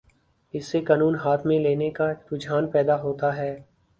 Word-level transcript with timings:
اس 0.53 0.65
سے 0.65 0.81
قانون 0.81 1.15
ہاتھ 1.15 1.45
میں 1.47 1.59
لینے 1.59 1.89
کا 1.89 2.11
رجحان 2.31 2.67
پیدا 2.67 3.01
ہوتا 3.01 3.35
ہے۔ 3.37 3.55